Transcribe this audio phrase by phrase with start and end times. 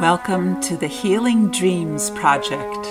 [0.00, 2.88] Welcome to the Healing Dreams Project,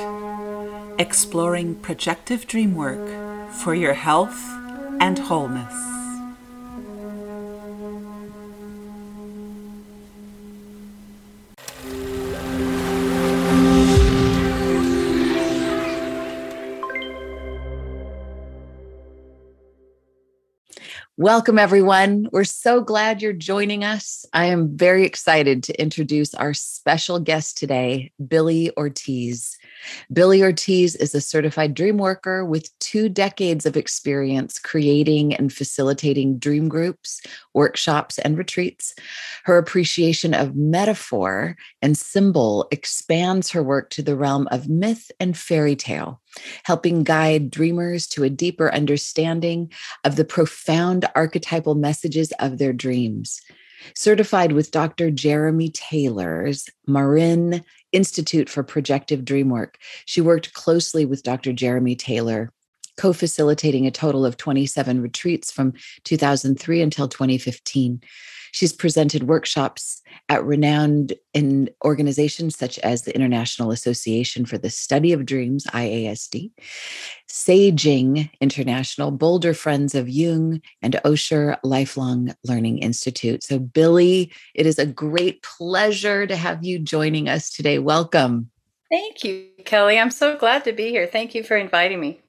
[0.98, 4.42] exploring projective dream work for your health
[5.02, 6.03] and wholeness.
[21.24, 22.28] Welcome, everyone.
[22.34, 24.26] We're so glad you're joining us.
[24.34, 29.58] I am very excited to introduce our special guest today, Billie Ortiz.
[30.12, 36.38] Billie Ortiz is a certified dream worker with two decades of experience creating and facilitating
[36.38, 37.22] dream groups,
[37.54, 38.94] workshops, and retreats.
[39.44, 45.38] Her appreciation of metaphor and symbol expands her work to the realm of myth and
[45.38, 46.22] fairy tale,
[46.64, 49.72] helping guide dreamers to a deeper understanding
[50.04, 53.42] of the profound archetypal messages of their dreams
[53.96, 55.12] certified with Dr.
[55.12, 59.76] Jeremy Taylor's Marin Institute for Projective Dreamwork.
[60.06, 61.54] She worked closely with Dr.
[61.54, 62.52] Jeremy Taylor,
[62.98, 68.02] co facilitating a total of 27 retreats from 2003 until 2015.
[68.54, 75.12] She's presented workshops at renowned in organizations such as the International Association for the Study
[75.12, 76.52] of Dreams, IASD,
[77.28, 83.44] Saging International, Boulder Friends of Jung, and Osher Lifelong Learning Institute.
[83.44, 87.80] So, Billie, it is a great pleasure to have you joining us today.
[87.80, 88.52] Welcome.
[88.92, 89.98] Thank you, Kelly.
[89.98, 91.08] I'm so glad to be here.
[91.08, 92.22] Thank you for inviting me.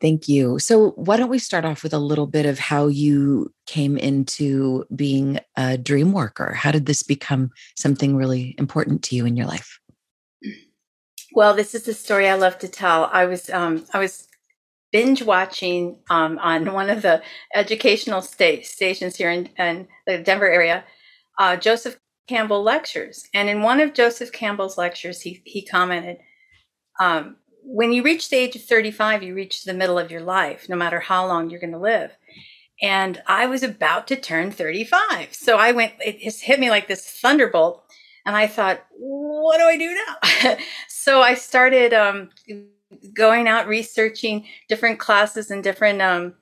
[0.00, 0.58] Thank you.
[0.60, 4.84] So, why don't we start off with a little bit of how you came into
[4.94, 6.52] being a dream worker?
[6.54, 9.80] How did this become something really important to you in your life?
[11.32, 13.10] Well, this is the story I love to tell.
[13.12, 14.28] I was um, I was
[14.92, 17.22] binge watching um, on one of the
[17.54, 20.84] educational sta- stations here in, in, the Denver area,
[21.38, 26.18] uh, Joseph Campbell lectures, and in one of Joseph Campbell's lectures, he he commented.
[27.00, 27.36] Um,
[27.70, 30.76] when you reach the age of 35, you reach the middle of your life, no
[30.76, 32.16] matter how long you're going to live.
[32.80, 35.34] And I was about to turn 35.
[35.34, 37.84] So I went, it just hit me like this thunderbolt.
[38.24, 40.56] And I thought, what do I do now?
[40.88, 42.30] so I started um,
[43.12, 46.34] going out researching different classes and different um,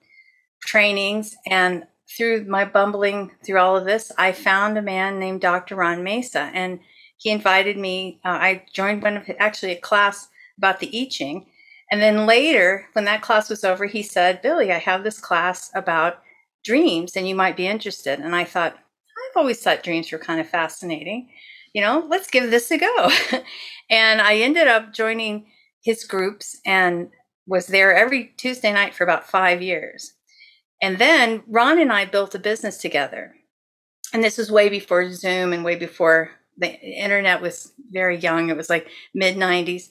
[0.64, 1.34] trainings.
[1.48, 1.86] And
[2.16, 5.74] through my bumbling through all of this, I found a man named Dr.
[5.74, 6.50] Ron Mesa.
[6.54, 6.78] And
[7.16, 11.46] he invited me, uh, I joined one of actually a class about the I Ching.
[11.90, 15.70] And then later, when that class was over, he said, Billie, I have this class
[15.74, 16.22] about
[16.64, 18.18] dreams and you might be interested.
[18.18, 21.28] And I thought, I've always thought dreams were kind of fascinating.
[21.72, 23.10] You know, let's give this a go.
[23.90, 25.46] and I ended up joining
[25.82, 27.10] his groups and
[27.46, 30.12] was there every Tuesday night for about five years.
[30.82, 33.34] And then Ron and I built a business together.
[34.12, 38.50] And this was way before Zoom and way before the internet was very young.
[38.50, 39.88] It was like mid 90s.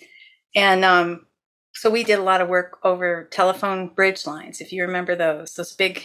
[0.56, 1.26] And um,
[1.74, 5.54] so we did a lot of work over telephone bridge lines, if you remember those,
[5.54, 6.04] those big.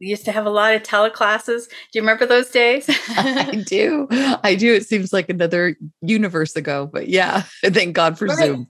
[0.00, 1.68] We used to have a lot of teleclasses.
[1.68, 2.90] Do you remember those days?
[3.10, 4.08] I do.
[4.10, 4.74] I do.
[4.74, 8.36] It seems like another universe ago, but yeah, thank God for right.
[8.36, 8.66] Zoom.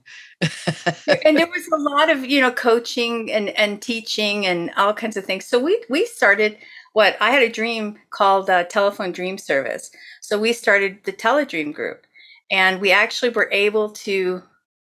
[1.25, 5.17] and there was a lot of, you know, coaching and, and teaching and all kinds
[5.17, 5.45] of things.
[5.45, 6.55] So we, we started
[6.93, 9.89] what I had a dream called uh, telephone dream service.
[10.21, 12.05] So we started the teledream group
[12.51, 14.43] and we actually were able to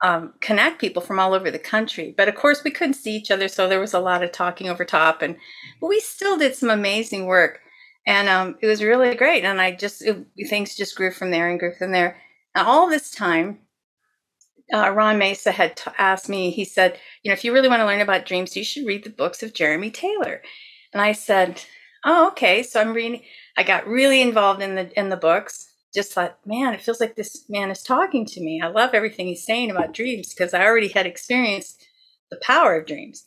[0.01, 2.13] um, connect people from all over the country.
[2.15, 4.69] But of course, we couldn't see each other, so there was a lot of talking
[4.69, 5.21] over top.
[5.21, 5.35] And
[5.81, 7.59] but we still did some amazing work,
[8.05, 9.43] and um, it was really great.
[9.43, 12.17] And I just it, things just grew from there and grew from there.
[12.55, 13.59] And all this time,
[14.73, 16.51] uh, Ron Mesa had t- asked me.
[16.51, 19.03] He said, "You know, if you really want to learn about dreams, you should read
[19.03, 20.41] the books of Jeremy Taylor."
[20.93, 21.61] And I said,
[22.05, 23.23] "Oh, okay." So I'm reading.
[23.57, 25.66] I got really involved in the in the books
[25.97, 28.61] just thought, man, it feels like this man is talking to me.
[28.63, 31.83] I love everything he's saying about dreams because I already had experienced
[32.29, 33.25] the power of dreams.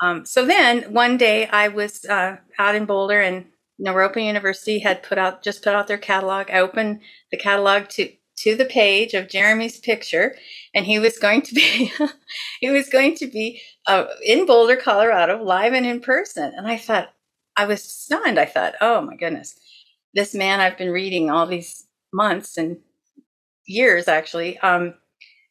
[0.00, 3.44] Um, so then one day I was uh, out in Boulder and
[3.78, 6.50] Naropa University had put out just put out their catalog.
[6.50, 7.00] I opened
[7.30, 10.34] the catalog to to the page of Jeremy's picture,
[10.74, 11.92] and he was going to be
[12.60, 16.54] he was going to be uh, in Boulder, Colorado, live and in person.
[16.56, 17.12] And I thought
[17.56, 18.38] I was stunned.
[18.38, 19.54] I thought, oh my goodness,
[20.14, 22.78] this man I've been reading all these months and
[23.66, 24.94] years actually um,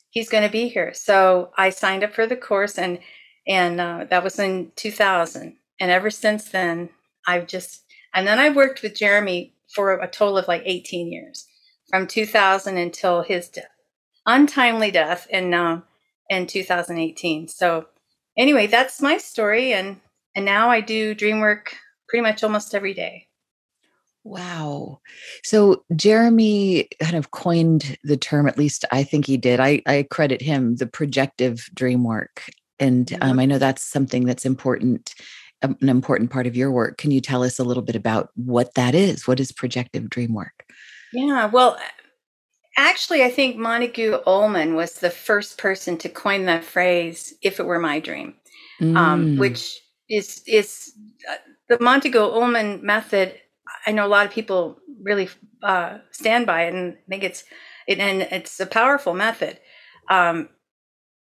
[0.09, 0.93] he's going to be here.
[0.93, 2.99] So i signed up for the course and
[3.47, 6.89] and uh, that was in 2000 and ever since then
[7.27, 7.83] i've just
[8.13, 11.47] and then i worked with jeremy for a total of like 18 years
[11.89, 13.65] from 2000 until his death
[14.25, 15.81] untimely death in uh,
[16.29, 17.85] in 2018 so
[18.37, 19.99] anyway that's my story and
[20.35, 21.75] and now i do dream work
[22.09, 23.26] pretty much almost every day
[24.27, 24.99] Wow.
[25.43, 29.61] So Jeremy kind of coined the term, at least I think he did.
[29.61, 32.43] I, I credit him the projective dream work.
[32.77, 33.39] And um, mm-hmm.
[33.39, 35.15] I know that's something that's important,
[35.61, 36.97] um, an important part of your work.
[36.97, 39.27] Can you tell us a little bit about what that is?
[39.27, 40.65] What is projective dream work?
[41.13, 41.79] Yeah, well,
[42.77, 47.65] actually, I think Montague Ullman was the first person to coin that phrase, if it
[47.65, 48.35] were my dream,
[48.81, 48.97] um, mm.
[48.97, 49.79] um, which
[50.09, 50.91] is, is
[51.31, 51.35] uh,
[51.69, 53.39] the Montague Ullman method
[53.85, 55.29] I know a lot of people really
[55.63, 57.43] uh, stand by it and think it's
[57.87, 59.59] it, and it's a powerful method.
[60.09, 60.49] Um,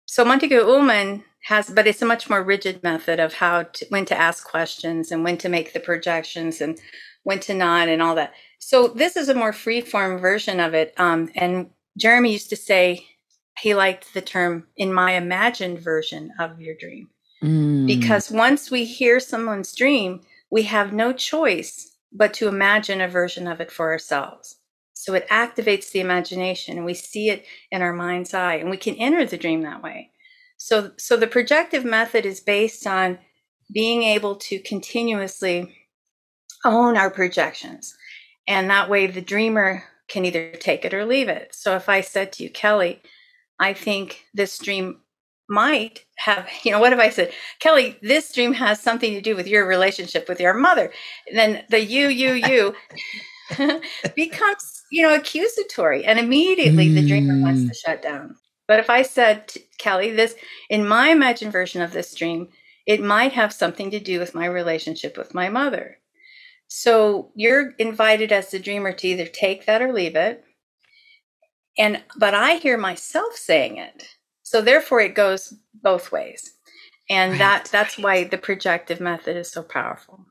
[0.06, 4.04] so Montague Ullman has, but it's a much more rigid method of how to, when
[4.06, 6.78] to ask questions and when to make the projections and
[7.22, 8.32] when to not and all that.
[8.58, 10.94] So this is a more free form version of it.
[10.98, 13.06] Um, and Jeremy used to say
[13.58, 17.08] he liked the term in my imagined version of your dream.
[17.42, 17.86] Mm.
[17.86, 20.20] Because once we hear someone's dream,
[20.50, 24.56] we have no choice but to imagine a version of it for ourselves.
[24.94, 28.76] So it activates the imagination and we see it in our mind's eye and we
[28.76, 30.10] can enter the dream that way.
[30.56, 33.18] So, so the projective method is based on
[33.72, 35.74] being able to continuously
[36.64, 37.96] own our projections.
[38.46, 41.54] And that way the dreamer can either take it or leave it.
[41.54, 43.00] So if I said to you, Kelly,
[43.58, 45.00] I think this dream
[45.50, 49.36] might have, you know, what if I said, Kelly, this dream has something to do
[49.36, 50.92] with your relationship with your mother?
[51.28, 52.74] And then the you, you, you
[54.14, 56.04] becomes, you know, accusatory.
[56.04, 56.94] And immediately mm.
[56.94, 57.76] the dreamer wants to mm.
[57.84, 58.36] shut down.
[58.68, 60.36] But if I said, Kelly, this,
[60.68, 62.48] in my imagined version of this dream,
[62.86, 65.98] it might have something to do with my relationship with my mother.
[66.68, 70.44] So you're invited as the dreamer to either take that or leave it.
[71.76, 74.06] And, but I hear myself saying it.
[74.50, 76.54] So therefore it goes both ways.
[77.08, 78.04] And right, that that's right.
[78.04, 80.26] why the projective method is so powerful.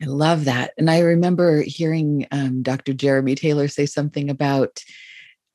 [0.00, 0.74] I love that.
[0.78, 2.92] And I remember hearing um, Dr.
[2.92, 4.84] Jeremy Taylor say something about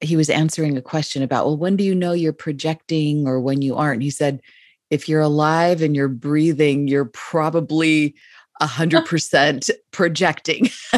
[0.01, 3.61] he was answering a question about, well, when do you know you're projecting or when
[3.61, 4.03] you aren't?
[4.03, 4.41] He said,
[4.89, 8.15] if you're alive and you're breathing, you're probably
[8.59, 10.69] a hundred percent projecting.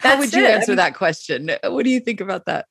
[0.00, 0.50] How would you it.
[0.50, 1.50] answer I mean, that question?
[1.64, 2.66] What do you think about that?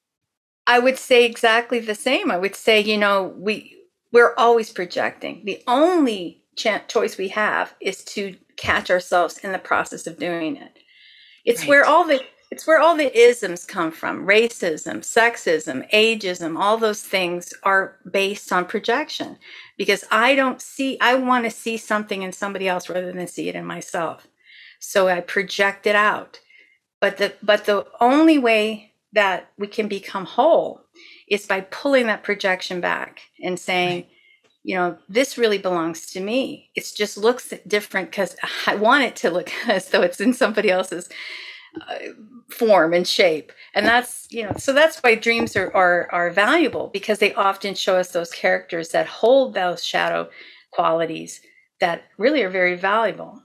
[0.67, 2.29] I would say exactly the same.
[2.29, 3.75] I would say, you know, we
[4.11, 5.43] we're always projecting.
[5.45, 10.57] The only ch- choice we have is to catch ourselves in the process of doing
[10.57, 10.79] it.
[11.45, 11.69] It's right.
[11.69, 17.01] where all the it's where all the isms come from racism sexism ageism all those
[17.01, 19.37] things are based on projection
[19.77, 23.49] because i don't see i want to see something in somebody else rather than see
[23.49, 24.27] it in myself
[24.79, 26.39] so i project it out
[27.01, 30.81] but the but the only way that we can become whole
[31.27, 34.09] is by pulling that projection back and saying, right.
[34.63, 36.69] you know, this really belongs to me.
[36.75, 40.69] It just looks different because I want it to look as though it's in somebody
[40.69, 41.09] else's
[41.81, 41.97] uh,
[42.49, 43.51] form and shape.
[43.73, 47.75] And that's, you know, so that's why dreams are, are, are valuable because they often
[47.75, 50.29] show us those characters that hold those shadow
[50.71, 51.41] qualities
[51.79, 53.41] that really are very valuable.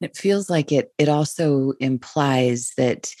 [0.00, 3.14] It feels like it, it also implies that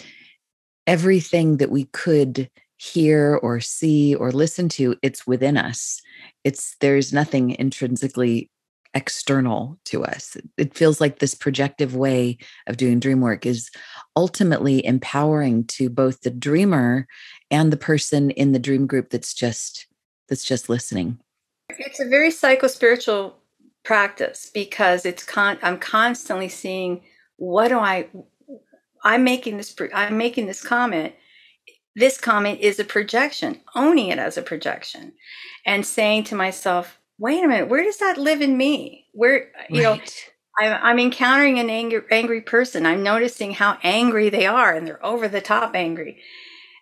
[0.86, 6.00] everything that we could hear or see or listen to it's within us.
[6.42, 8.50] It's there's nothing intrinsically
[8.94, 10.36] external to us.
[10.56, 13.70] It feels like this projective way of doing dream work is
[14.16, 17.06] ultimately empowering to both the dreamer
[17.50, 19.86] and the person in the dream group that's just
[20.28, 21.18] that's just listening.
[21.70, 23.34] It's a very psychospiritual
[23.84, 27.02] practice because it's con i'm constantly seeing
[27.36, 28.08] what do i
[29.04, 31.14] I'm making this I'm making this comment.
[31.94, 35.12] This comment is a projection, owning it as a projection,
[35.64, 39.06] and saying to myself, "Wait a minute, where does that live in me?
[39.12, 39.98] Where you right.
[39.98, 40.04] know."
[40.56, 42.86] I'm, encountering an angry, angry person.
[42.86, 46.22] I'm noticing how angry they are, and they're over the top angry.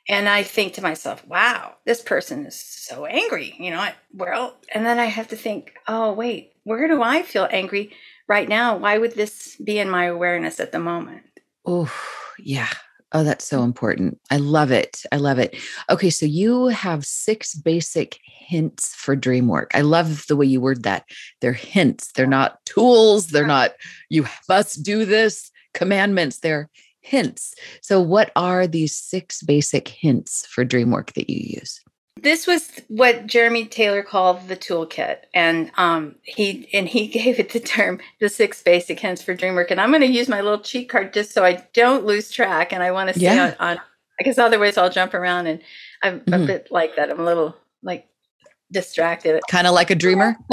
[0.09, 3.55] And I think to myself, wow, this person is so angry.
[3.59, 7.49] You know, well, and then I have to think, oh, wait, where do I feel
[7.51, 7.93] angry
[8.29, 8.77] right now?
[8.77, 11.23] Why would this be in my awareness at the moment?
[11.65, 11.93] Oh,
[12.39, 12.69] yeah.
[13.15, 13.65] Oh, that's so mm.
[13.65, 14.19] important.
[14.31, 15.03] I love it.
[15.13, 15.57] I love it.
[15.91, 19.71] Okay, so you have six basic hints for dream work.
[19.75, 21.05] I love the way you word that.
[21.41, 22.11] They're hints.
[22.13, 23.29] They're not tools.
[23.29, 23.73] They're not
[24.09, 26.39] you must do this commandments.
[26.39, 26.69] They're
[27.01, 27.55] hints.
[27.83, 31.81] So what are these six basic hints for dream work that you use?
[32.21, 37.51] This was what Jeremy Taylor called the toolkit, and um, he and he gave it
[37.51, 39.71] the term the six basic hints for dream work.
[39.71, 42.73] And I'm going to use my little cheat card just so I don't lose track,
[42.73, 43.55] and I want to stay yeah.
[43.59, 43.81] on, on,
[44.19, 45.61] because otherwise I'll jump around, and
[46.03, 46.43] I'm mm-hmm.
[46.43, 47.11] a bit like that.
[47.11, 48.07] I'm a little like
[48.71, 50.37] distracted, kind of like a dreamer.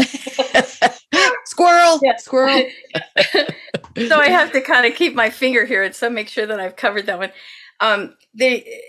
[1.45, 2.15] squirrel, yeah.
[2.17, 2.63] squirrel.
[4.07, 6.59] so I have to kind of keep my finger here and so make sure that
[6.59, 7.31] I've covered that one.
[7.81, 8.81] Um, they,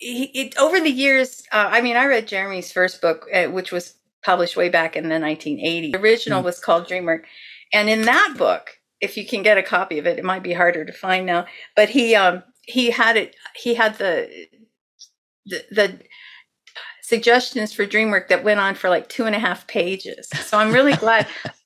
[0.00, 3.72] it, it, over the years, uh, I mean, I read Jeremy's first book, uh, which
[3.72, 5.92] was published way back in the 1980s.
[5.92, 6.44] The original mm.
[6.44, 7.22] was called Dreamwork.
[7.72, 10.52] And in that book, if you can get a copy of it, it might be
[10.52, 11.46] harder to find now,
[11.76, 14.28] but he, um, he had it, he had the,
[15.46, 15.98] the, the
[17.02, 20.28] suggestions for DreamWork that went on for like two and a half pages.
[20.46, 21.28] So I'm really glad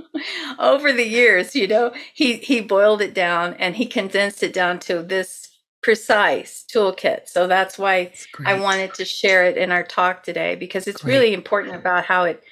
[0.58, 4.78] over the years, you know, he he boiled it down and he condensed it down
[4.80, 5.48] to this
[5.82, 7.28] precise toolkit.
[7.28, 8.12] So that's why
[8.44, 11.14] I wanted to share it in our talk today because it's great.
[11.14, 12.42] really important about how it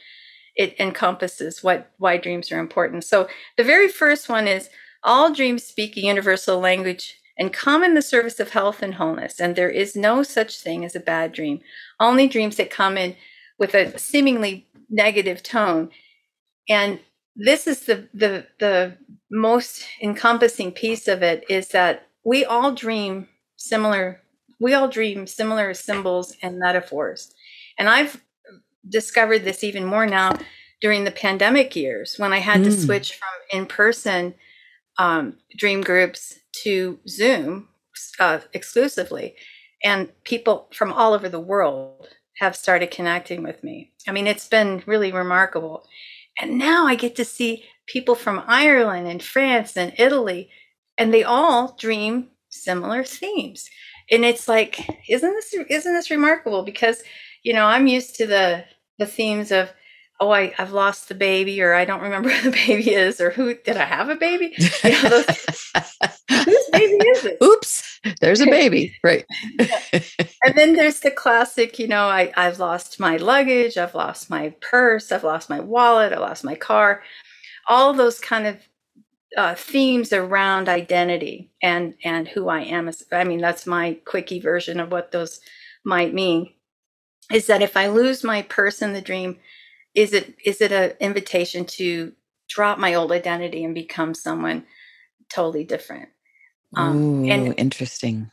[0.57, 3.05] it encompasses what why dreams are important.
[3.05, 4.69] So the very first one is
[5.03, 9.41] all dreams speak a universal language and come in the service of health and wholeness.
[9.41, 11.61] And there is no such thing as a bad dream.
[11.99, 13.17] Only dreams that come in
[13.59, 15.91] with a seemingly negative tone.
[16.69, 17.01] And
[17.37, 18.99] this is the the the
[19.31, 24.21] most encompassing piece of it is that we all dream similar
[24.61, 27.33] we all dream similar symbols and metaphors.
[27.79, 28.23] And I've
[28.87, 30.37] discovered this even more now
[30.81, 32.65] during the pandemic years when I had mm.
[32.65, 34.35] to switch from in person
[34.99, 37.69] um, dream groups to Zoom
[38.19, 39.35] uh, exclusively.
[39.83, 42.09] And people from all over the world
[42.39, 43.93] have started connecting with me.
[44.07, 45.87] I mean, it's been really remarkable.
[46.39, 50.51] And now I get to see people from Ireland and France and Italy,
[51.01, 53.69] and they all dream similar themes.
[54.11, 56.63] And it's like, isn't this isn't this remarkable?
[56.63, 57.03] Because
[57.43, 58.65] you know, I'm used to the
[58.99, 59.73] the themes of
[60.21, 63.31] oh I, i've lost the baby or i don't remember who the baby is or
[63.31, 64.55] who did i have a baby?
[64.85, 65.27] You know, those,
[66.31, 67.39] whose baby is it?
[67.43, 69.25] Oops there's a baby right.
[70.45, 74.55] And then there's the classic you know I, i've lost my luggage i've lost my
[74.61, 77.03] purse i've lost my wallet i lost my car.
[77.69, 78.57] All those kind of
[79.37, 84.81] uh, themes around identity and and who i am i mean that's my quickie version
[84.81, 85.41] of what those
[85.85, 86.53] might mean
[87.33, 89.39] is that if i lose my purse in the dream
[89.95, 92.13] is it is it an invitation to
[92.49, 94.65] drop my old identity and become someone
[95.29, 96.09] totally different?
[96.77, 98.31] Um, Ooh, and interesting.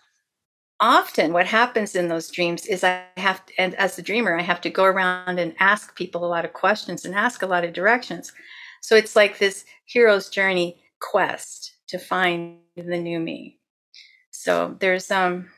[0.80, 4.44] often what happens in those dreams is i have to, and as a dreamer i
[4.44, 7.64] have to go around and ask people a lot of questions and ask a lot
[7.64, 8.32] of directions.
[8.82, 13.60] So it's like this hero's journey quest to find the new me
[14.32, 15.50] so there's um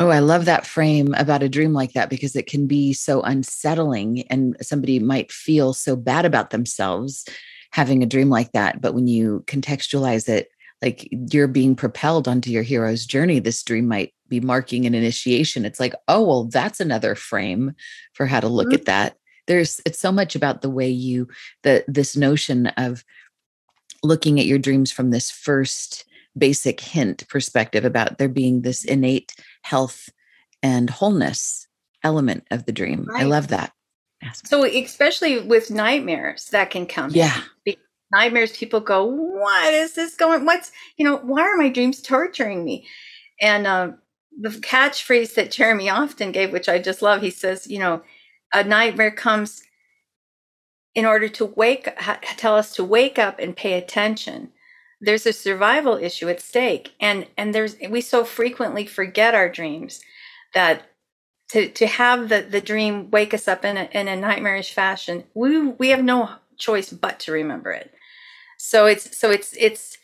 [0.00, 3.22] Oh, I love that frame about a dream like that because it can be so
[3.22, 7.24] unsettling and somebody might feel so bad about themselves
[7.70, 8.80] having a dream like that.
[8.80, 10.48] But when you contextualize it,
[10.82, 15.64] like you're being propelled onto your hero's journey, this dream might be marking an initiation.
[15.64, 17.72] It's like, oh, well, that's another frame
[18.14, 18.74] for how to look mm-hmm.
[18.74, 19.16] at that.
[19.46, 21.28] There's it's so much about the way you
[21.62, 23.04] the this notion of
[24.04, 26.04] looking at your dreams from this first
[26.36, 30.08] basic hint perspective about there being this innate health
[30.62, 31.66] and wholeness
[32.02, 33.06] element of the dream.
[33.08, 33.22] Right.
[33.22, 33.72] I love that.
[34.44, 37.10] So, especially with nightmares, that can come.
[37.10, 37.40] Yeah.
[38.12, 40.44] Nightmares, people go, What is this going?
[40.44, 42.86] What's, you know, why are my dreams torturing me?
[43.40, 43.92] And uh,
[44.38, 48.02] the catchphrase that Jeremy often gave, which I just love, he says, You know,
[48.52, 49.62] a nightmare comes
[50.94, 51.88] in order to wake,
[52.36, 54.52] tell us to wake up and pay attention.
[55.00, 60.00] There's a survival issue at stake and and there's we so frequently forget our dreams
[60.54, 60.82] that
[61.50, 65.24] to to have the the dream wake us up in a, in a nightmarish fashion
[65.34, 67.92] we we have no choice but to remember it.
[68.56, 69.98] So it's so it's it's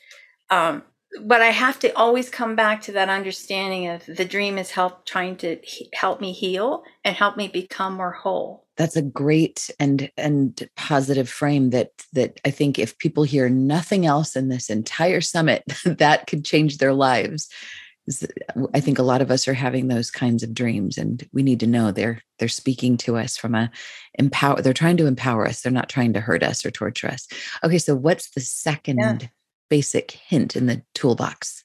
[0.50, 0.82] um
[1.22, 5.04] but i have to always come back to that understanding of the dream is help
[5.04, 9.68] trying to he, help me heal and help me become more whole that's a great
[9.78, 14.70] and and positive frame that that I think if people hear nothing else in this
[14.70, 17.50] entire summit, that could change their lives.
[18.10, 21.42] Uh, I think a lot of us are having those kinds of dreams, and we
[21.42, 23.70] need to know they're they're speaking to us from a
[24.18, 24.62] empower.
[24.62, 25.60] They're trying to empower us.
[25.60, 27.28] They're not trying to hurt us or torture us.
[27.62, 29.28] Okay, so what's the second yeah.
[29.68, 31.64] basic hint in the toolbox?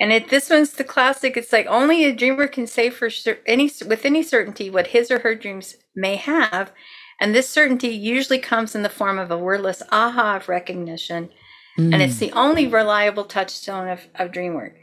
[0.00, 1.36] And it, this one's the classic.
[1.36, 3.08] It's like only a dreamer can say for
[3.46, 6.72] any with any certainty what his or her dreams may have,
[7.20, 11.30] and this certainty usually comes in the form of a wordless aha of recognition,
[11.78, 11.92] mm.
[11.92, 12.20] and it's mm.
[12.20, 14.74] the only reliable touchstone of, of dream work.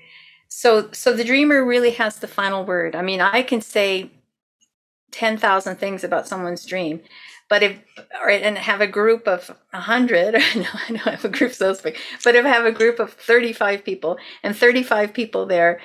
[0.48, 2.96] So, so the dreamer really has the final word.
[2.96, 4.12] I mean, I can say
[5.12, 7.02] ten thousand things about someone's dream,
[7.52, 7.78] but if
[8.24, 11.98] or, and have a group of 100 no i don't have a group so big
[12.24, 15.80] but if i have a group of 35 people and 35 people there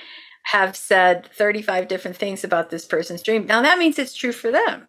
[0.53, 4.51] have said 35 different things about this person's dream now that means it's true for
[4.53, 4.87] them.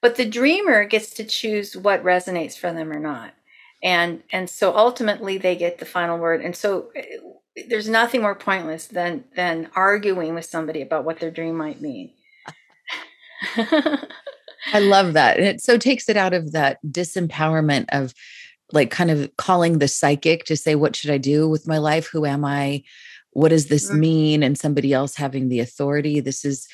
[0.00, 3.34] But the dreamer gets to choose what resonates for them or not.
[3.82, 6.40] And and so ultimately they get the final word.
[6.40, 11.30] And so eh, there's nothing more pointless than than arguing with somebody about what their
[11.30, 12.12] dream might mean
[14.72, 18.14] i love that and it so takes it out of that disempowerment of
[18.72, 22.08] like kind of calling the psychic to say what should i do with my life?
[22.08, 22.82] Who am i?
[23.32, 24.00] What does this mm-hmm.
[24.00, 24.42] mean?
[24.42, 26.20] and somebody else having the authority.
[26.20, 26.66] This is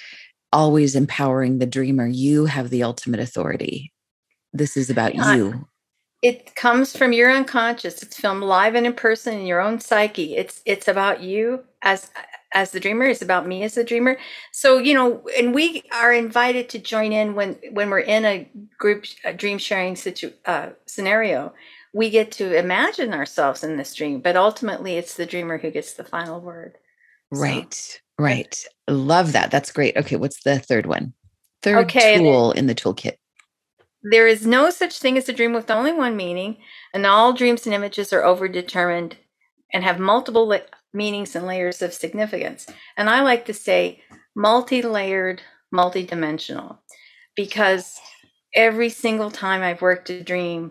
[0.53, 2.07] always empowering the dreamer.
[2.07, 3.93] You have the ultimate authority.
[4.53, 5.35] This is about yeah.
[5.35, 5.69] you.
[6.23, 8.03] it comes from your unconscious.
[8.03, 10.37] It's filmed live and in person in your own psyche.
[10.37, 12.11] It's it's about you as
[12.55, 14.17] as the dreamer it's about me as the dreamer.
[14.53, 18.49] So you know and we are invited to join in when when we're in a
[18.79, 21.53] group a dream sharing situ, uh, scenario.
[21.93, 25.95] We get to imagine ourselves in this dream but ultimately it's the dreamer who gets
[25.95, 26.79] the final word.
[27.31, 27.99] Right so.
[28.19, 29.51] right love that.
[29.51, 29.97] That's great.
[29.97, 31.13] Okay what's the third one?
[31.63, 33.17] Third okay, tool in the toolkit.
[34.03, 36.59] There is no such thing as a dream with only one meaning,
[36.93, 39.15] and all dreams and images are overdetermined
[39.73, 40.47] and have multiple
[40.95, 42.67] meanings and layers of significance.
[42.97, 44.03] And I like to say
[44.35, 46.81] multi layered, multi-dimensional,
[47.37, 48.01] because
[48.55, 50.71] every single time I've worked a dream,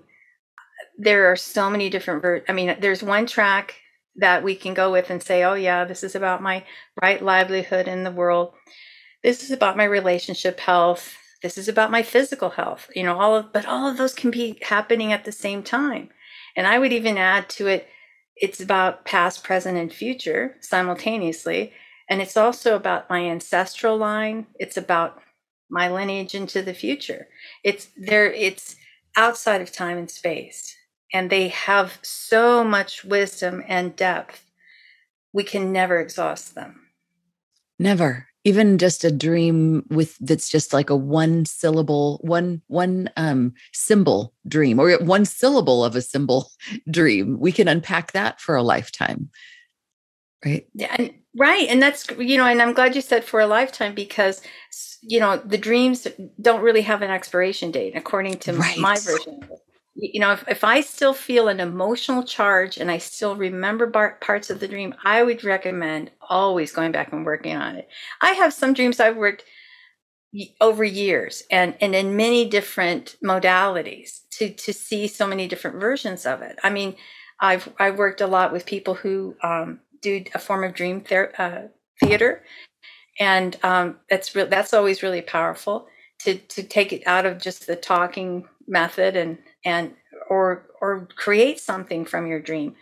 [0.98, 2.22] there are so many different.
[2.22, 3.76] Ver- I mean, there's one track
[4.16, 6.64] that we can go with and say, oh, yeah, this is about my
[7.02, 8.54] right livelihood in the world.
[9.24, 13.36] This is about my relationship health this is about my physical health you know all
[13.36, 16.10] of but all of those can be happening at the same time
[16.56, 17.88] and i would even add to it
[18.44, 21.72] it's about past present and future simultaneously.
[22.10, 24.48] And it's also about my ancestral line.
[24.60, 25.22] It's about
[25.70, 27.30] my lineage into the future.
[27.64, 28.76] It's there it's
[29.16, 30.76] outside of time and space.
[31.14, 34.44] And they have so much wisdom and depth.
[35.32, 36.82] We can never exhaust them.
[37.80, 43.54] Never even just a dream with that's just like a one syllable one one um
[43.74, 46.50] symbol dream or one syllable of a symbol
[46.92, 49.30] dream we can unpack that for a lifetime
[50.46, 53.48] right yeah and, right and that's you know and i'm glad you said for a
[53.48, 54.42] lifetime because
[55.02, 56.08] you know the dreams
[56.42, 58.78] don't really have an expiration date according to right.
[58.78, 59.44] my version
[59.96, 64.18] you know, if, if I still feel an emotional charge and I still remember bar-
[64.22, 67.88] parts of the dream, I would recommend always going back and working on it.
[68.22, 69.44] I have some dreams I've worked
[70.62, 76.26] over years and, and in many different modalities to, to see so many different versions
[76.26, 76.58] of it.
[76.64, 76.96] I mean,
[77.40, 81.34] I've, I've worked a lot with people who um, do a form of dream ther-
[81.38, 81.68] uh,
[82.06, 82.44] theater.
[83.20, 85.88] And um, that's, re- that's always really powerful
[86.20, 89.94] to, to take it out of just the talking method and and
[90.30, 92.76] or or create something from your dream.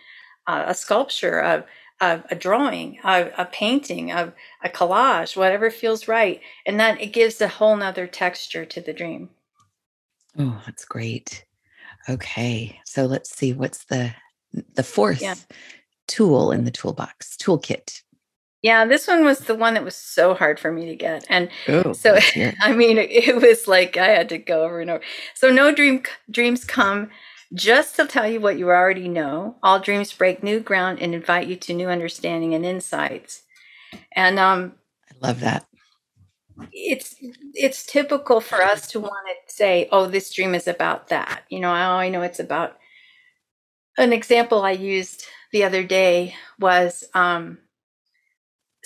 [0.48, 1.66] Uh, a sculpture a,
[2.02, 6.42] a, a drawing a, a painting a, a collage whatever feels right.
[6.66, 9.30] And then it gives a whole nother texture to the dream.
[10.38, 11.46] Oh that's great.
[12.10, 14.14] Okay so let's see what's the
[14.76, 15.36] the fourth yeah.
[16.08, 17.38] tool in the toolbox?
[17.38, 18.02] Toolkit
[18.62, 21.26] yeah, this one was the one that was so hard for me to get.
[21.30, 22.18] And oh, so
[22.62, 25.04] I mean it, it, was like I had to go over and over.
[25.34, 27.10] So no dream dreams come
[27.54, 29.56] just to tell you what you already know.
[29.64, 33.44] All dreams break new ground and invite you to new understanding and insights.
[34.16, 34.74] And um
[35.10, 35.66] I love that.
[36.72, 37.16] It's
[37.54, 41.60] it's typical for us to want to say, "Oh, this dream is about that." You
[41.60, 42.78] know, oh, I know it's about
[43.98, 47.58] an example I used the other day was um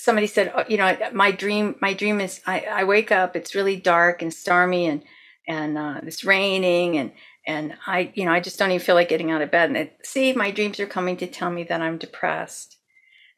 [0.06, 3.56] somebody said, oh, you know, my dream, my dream is I, I wake up, it's
[3.56, 5.04] really dark and stormy and,
[5.48, 7.12] and uh, it's raining and,
[7.48, 9.70] and I, you know, I just don't even feel like getting out of bed.
[9.70, 12.78] And it, see, my dreams are coming to tell me that I'm depressed.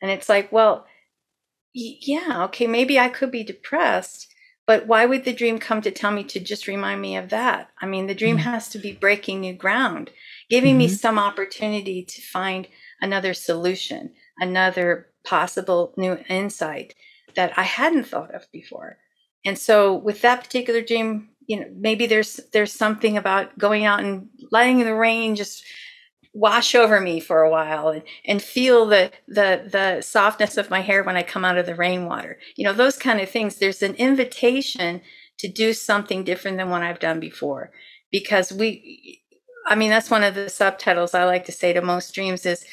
[0.02, 0.86] And it's like, well,
[1.74, 4.28] yeah, okay, maybe I could be depressed,
[4.66, 7.70] but why would the dream come to tell me to just remind me of that?
[7.82, 8.50] I mean, the dream mm-hmm.
[8.50, 10.10] has to be breaking new ground,
[10.50, 10.80] giving mm-hmm.
[10.80, 12.68] me some opportunity to find
[13.02, 16.96] another solution, another possible new insight
[17.36, 18.98] that I hadn't thought of before.
[19.46, 24.00] And so with that particular dream, you know, maybe there's there's something about going out
[24.00, 25.64] and letting the rain just
[26.34, 30.82] wash over me for a while and, and feel the, the the softness of my
[30.82, 32.38] hair when I come out of the rainwater.
[32.56, 33.56] You know, those kind of things.
[33.56, 35.02] There's an invitation
[35.40, 37.72] to do something different than what I've done before.
[38.12, 39.22] Because we
[39.66, 42.66] I mean, that's one of the subtitles I like to say to most dreams is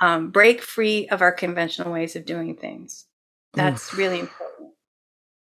[0.00, 3.06] um, break free of our conventional ways of doing things.
[3.54, 3.98] That's Oof.
[3.98, 4.72] really important.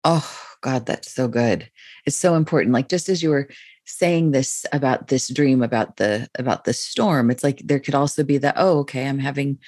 [0.05, 1.71] Oh, God, that's so good.
[2.07, 2.73] It's so important.
[2.73, 3.49] Like just as you were
[3.85, 8.23] saying this about this dream about the about the storm, it's like there could also
[8.25, 9.59] be that, oh, okay, I'm having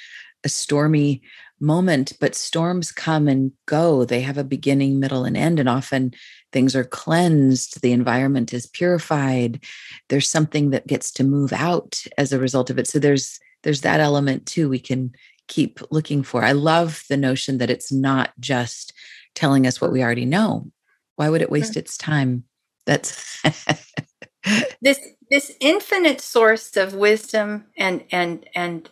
[0.44, 1.22] a stormy
[1.60, 4.04] moment, but storms come and go.
[4.04, 5.60] They have a beginning, middle, and end.
[5.60, 6.14] And often
[6.52, 9.62] things are cleansed, the environment is purified,
[10.08, 12.88] there's something that gets to move out as a result of it.
[12.88, 15.12] So there's there's that element too we can
[15.48, 16.44] keep looking for.
[16.44, 18.92] I love the notion that it's not just
[19.34, 20.70] telling us what we already know.
[21.16, 22.44] Why would it waste its time?
[22.86, 23.42] That's
[24.80, 24.98] this
[25.30, 28.88] this infinite source of wisdom and and and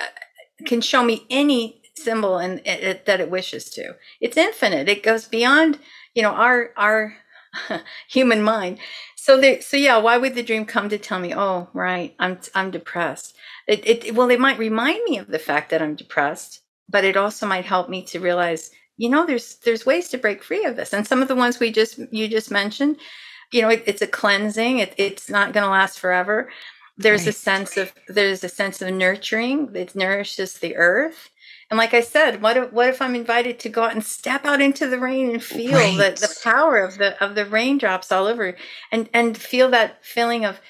[0.00, 3.94] uh, can show me any symbol and that it wishes to.
[4.20, 4.88] It's infinite.
[4.88, 5.78] It goes beyond
[6.14, 7.16] you know our our
[8.08, 8.78] human mind.
[9.22, 12.38] So they so yeah, why would the dream come to tell me, oh right, I'm
[12.54, 13.36] I'm depressed?
[13.68, 17.18] It, it well, it might remind me of the fact that I'm depressed, but it
[17.18, 20.76] also might help me to realize, you know, there's there's ways to break free of
[20.76, 20.94] this.
[20.94, 22.96] And some of the ones we just you just mentioned,
[23.52, 24.78] you know, it, it's a cleansing.
[24.78, 26.48] It, it's not going to last forever.
[26.96, 27.34] There's right.
[27.34, 29.76] a sense of there's a sense of nurturing.
[29.76, 31.28] It nourishes the earth.
[31.70, 34.44] And like I said, what if, what if I'm invited to go out and step
[34.44, 35.96] out into the rain and feel right.
[35.96, 38.56] the, the power of the of the raindrops all over
[38.90, 40.60] and and feel that feeling of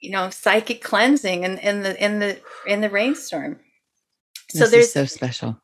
[0.00, 3.60] you know psychic cleansing in, in the in the in the rainstorm.
[4.50, 5.60] So this there's so special.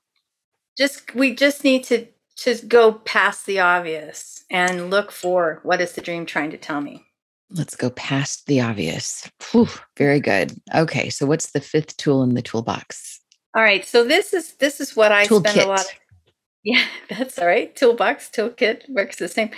[0.79, 2.07] Just we just need to
[2.39, 6.81] to go past the obvious and look for what is the dream trying to tell
[6.81, 7.05] me.
[7.51, 9.29] Let's go past the obvious.
[9.51, 10.59] Whew, very good.
[10.75, 13.21] Okay, so what's the fifth tool in the toolbox?
[13.55, 15.49] All right, so this is this is what I Toolkit.
[15.49, 15.81] spend a lot.
[15.81, 15.91] Of,
[16.65, 17.75] yeah, that's all right.
[17.75, 19.51] Toolbox, toolkit works the same.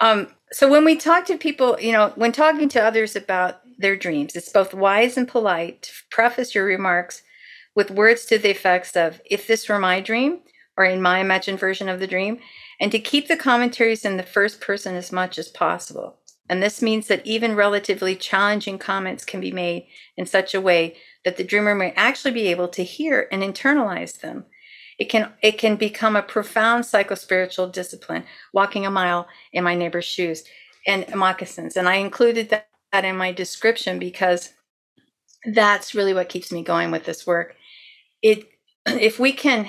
[0.00, 3.96] Um, so when we talk to people, you know, when talking to others about their
[3.96, 7.22] dreams, it's both wise and polite to preface your remarks
[7.74, 10.40] with words to the effects of "If this were my dream,"
[10.78, 12.38] or in my imagined version of the dream,
[12.80, 16.18] and to keep the commentaries in the first person as much as possible.
[16.48, 20.96] And this means that even relatively challenging comments can be made in such a way
[21.24, 24.44] that the dreamer may actually be able to hear and internalize them.
[24.98, 30.04] It can it can become a profound psychospiritual discipline, walking a mile in my neighbor's
[30.04, 30.44] shoes
[30.86, 31.76] and moccasins.
[31.76, 34.50] And I included that, that in my description because
[35.52, 37.56] that's really what keeps me going with this work.
[38.22, 38.46] It
[38.86, 39.66] if we can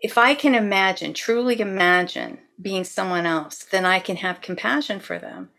[0.00, 5.18] if I can imagine, truly imagine being someone else, then I can have compassion for
[5.18, 5.50] them.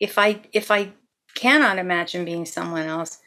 [0.00, 0.92] If I if I
[1.34, 3.18] cannot imagine being someone else,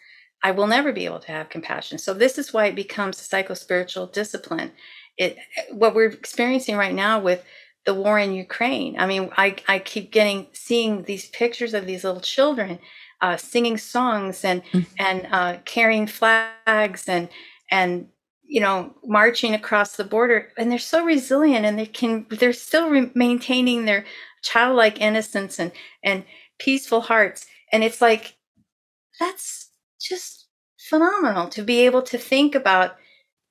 [0.43, 1.97] I will never be able to have compassion.
[1.97, 4.71] So this is why it becomes a psychospiritual discipline.
[5.17, 5.37] It
[5.71, 7.43] what we're experiencing right now with
[7.85, 8.99] the war in Ukraine.
[8.99, 12.79] I mean, I, I keep getting seeing these pictures of these little children
[13.21, 14.81] uh, singing songs and mm-hmm.
[14.99, 17.29] and uh, carrying flags and
[17.71, 18.09] and
[18.47, 22.89] you know marching across the border and they're so resilient and they can they're still
[22.89, 24.05] re- maintaining their
[24.43, 25.71] childlike innocence and
[26.03, 26.23] and
[26.60, 27.45] peaceful hearts.
[27.71, 28.36] And it's like
[29.19, 30.47] that's just
[30.89, 32.95] phenomenal to be able to think about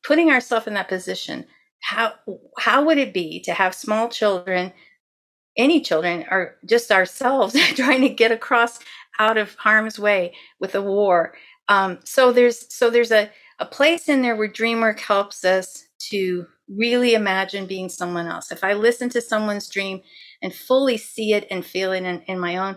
[0.04, 1.46] putting ourselves in that position.
[1.82, 2.14] How
[2.58, 4.72] how would it be to have small children?
[5.56, 8.78] Any children or just ourselves trying to get across
[9.18, 11.34] out of harm's way with a war.
[11.68, 15.86] Um, so there's so there's a a place in there where dream work helps us
[15.98, 18.50] to really imagine being someone else.
[18.52, 20.02] If I listen to someone's dream
[20.42, 22.76] and fully see it and feel it in, in my own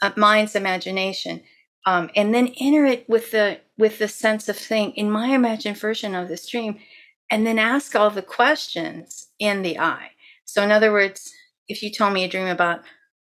[0.00, 1.42] uh, mind's imagination,
[1.86, 5.76] um, and then enter it with the with the sense of thing in my imagined
[5.76, 6.78] version of this dream,
[7.30, 10.10] and then ask all the questions in the I.
[10.44, 11.32] So, in other words,
[11.68, 12.82] if you told me a dream about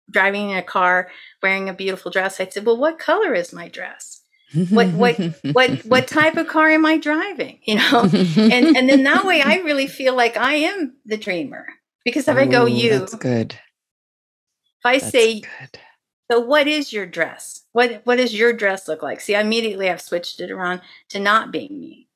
[0.10, 1.10] driving in a car
[1.44, 4.19] wearing a beautiful dress, I'd say, well, what color is my dress?
[4.54, 5.16] What what
[5.52, 7.60] what what type of car am i driving?
[7.64, 8.10] You know?
[8.38, 11.68] And and then that way i really feel like i am the dreamer.
[12.04, 13.54] Because if Ooh, i go you that's good.
[13.54, 15.80] If i that's say good.
[16.32, 17.62] so what is your dress?
[17.74, 19.22] What what does your dress look like?
[19.22, 22.08] See immediately I've switched it around to not being me.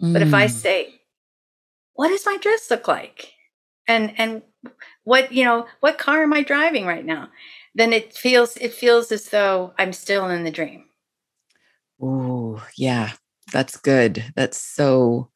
[0.00, 0.12] Mm.
[0.12, 0.50] but if i mm.
[0.50, 1.00] say
[1.94, 3.32] what does my dress look like?
[3.88, 4.42] And and
[5.04, 7.30] what you know what car am i driving right now?
[7.74, 10.85] Then it feels it feels as though i'm still in the dream
[12.00, 13.12] Oh, yeah,
[13.52, 14.24] that's good.
[14.34, 15.30] That's so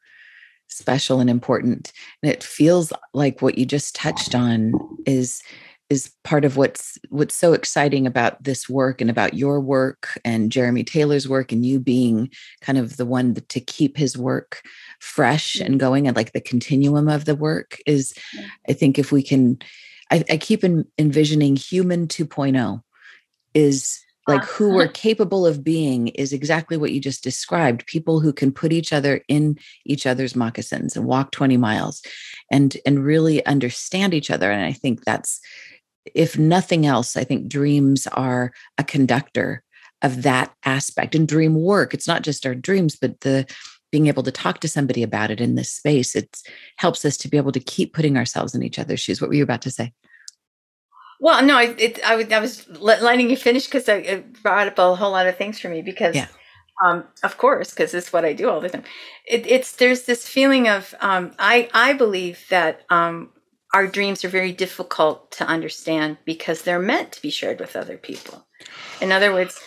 [0.67, 1.91] special and important.
[2.23, 4.73] And it feels like what you just touched on
[5.05, 5.41] is
[5.89, 10.49] is part of what's what's so exciting about this work and about your work and
[10.49, 12.29] Jeremy Taylor's work and you being
[12.61, 14.61] kind of the one to keep his work
[15.01, 15.79] fresh and mm-hmm.
[15.79, 18.13] going and like the continuum of the work is
[18.69, 19.59] I think if we can
[20.11, 22.81] I, I keep in, envisioning human 2.0
[23.53, 28.31] is like who we're capable of being is exactly what you just described people who
[28.31, 32.01] can put each other in each other's moccasins and walk 20 miles
[32.51, 35.39] and and really understand each other and i think that's
[36.13, 39.63] if nothing else i think dreams are a conductor
[40.01, 43.45] of that aspect and dream work it's not just our dreams but the
[43.91, 46.37] being able to talk to somebody about it in this space it
[46.77, 49.21] helps us to be able to keep putting ourselves in each other's shoes.
[49.21, 49.91] What were you about to say
[51.21, 54.95] Well, no, I, it, I, I was letting you finish because it brought up a
[54.95, 56.25] whole lot of things for me because, yeah.
[56.83, 58.83] um, of course, because it's what I do all the time.
[59.27, 63.29] It, it's there's this feeling of um, I I believe that um,
[63.71, 67.97] our dreams are very difficult to understand because they're meant to be shared with other
[67.97, 68.47] people.
[68.99, 69.59] In other words,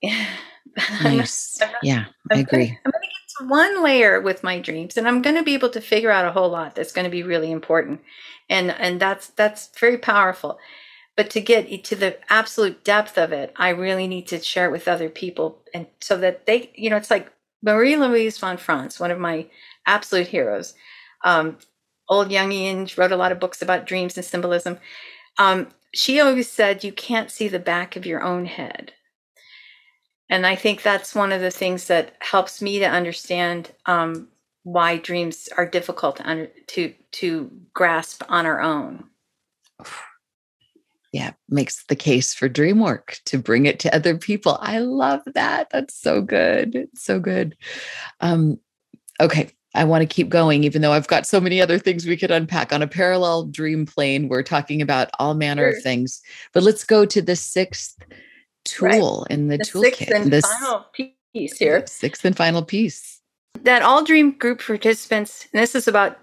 [1.02, 1.60] nice.
[1.82, 2.78] yeah, I agree.
[2.84, 5.80] I'm going to one layer with my dreams, and I'm going to be able to
[5.80, 8.00] figure out a whole lot that's going to be really important
[8.48, 10.58] and and that's that's very powerful.
[11.16, 14.72] But to get to the absolute depth of it i really need to share it
[14.72, 19.00] with other people and so that they you know it's like marie louise von franz
[19.00, 19.46] one of my
[19.86, 20.74] absolute heroes.
[21.24, 21.58] Um,
[22.08, 24.78] old jungian wrote a lot of books about dreams and symbolism.
[25.38, 28.92] Um, she always said you can't see the back of your own head
[30.30, 34.28] and i think that's one of the things that helps me to understand um,
[34.72, 39.04] why dreams are difficult to under, to to grasp on our own.
[41.10, 44.58] Yeah, makes the case for dream work to bring it to other people.
[44.60, 45.70] I love that.
[45.70, 46.74] That's so good.
[46.74, 47.56] It's so good.
[48.20, 48.60] Um,
[49.18, 52.18] okay, I want to keep going, even though I've got so many other things we
[52.18, 54.28] could unpack on a parallel dream plane.
[54.28, 55.78] We're talking about all manner sure.
[55.78, 56.20] of things,
[56.52, 57.96] but let's go to the sixth
[58.68, 59.30] tool right.
[59.30, 59.96] in the, the toolkit.
[59.96, 61.86] Sixth and this, final piece here.
[61.86, 63.18] Sixth and final piece
[63.64, 66.18] that all dream group participants and this is about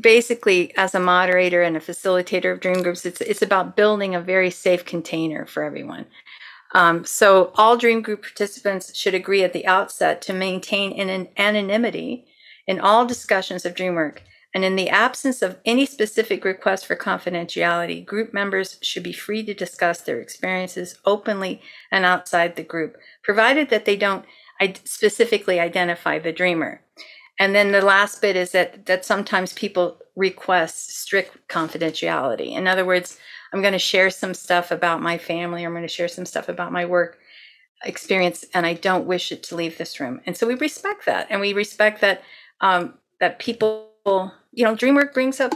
[0.00, 4.20] basically as a moderator and a facilitator of dream groups it's, it's about building a
[4.20, 6.06] very safe container for everyone
[6.72, 12.26] um, so all dream group participants should agree at the outset to maintain an anonymity
[12.66, 14.22] in all discussions of dream work
[14.54, 19.44] and in the absence of any specific request for confidentiality group members should be free
[19.44, 24.24] to discuss their experiences openly and outside the group provided that they don't
[24.84, 26.82] specifically identify the dreamer.
[27.38, 32.54] And then the last bit is that that sometimes people request strict confidentiality.
[32.54, 33.18] In other words,
[33.52, 36.48] I'm going to share some stuff about my family, I'm going to share some stuff
[36.48, 37.18] about my work
[37.84, 40.20] experience, and I don't wish it to leave this room.
[40.26, 42.22] And so we respect that, and we respect that
[42.60, 45.54] um, that people, you know, dream work brings up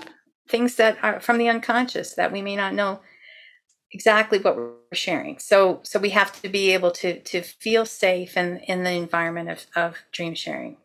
[0.48, 3.00] things that are from the unconscious that we may not know
[3.90, 5.38] exactly what we're sharing.
[5.38, 9.50] So so we have to be able to to feel safe in in the environment
[9.50, 10.76] of, of dream sharing.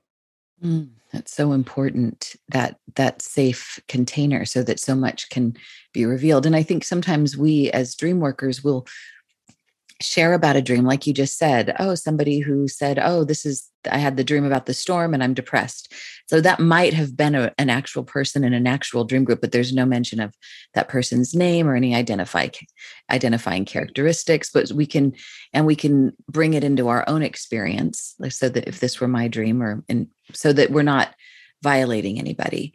[0.63, 5.55] Mm, that's so important that that safe container so that so much can
[5.93, 6.45] be revealed.
[6.45, 8.85] And I think sometimes we as dream workers will
[10.01, 13.69] share about a dream like you just said oh somebody who said oh this is
[13.91, 15.93] i had the dream about the storm and i'm depressed
[16.27, 19.51] so that might have been a, an actual person in an actual dream group but
[19.51, 20.33] there's no mention of
[20.73, 22.47] that person's name or any identify
[23.11, 25.13] identifying characteristics but we can
[25.51, 29.07] and we can bring it into our own experience like so that if this were
[29.07, 31.13] my dream or and so that we're not
[31.61, 32.73] violating anybody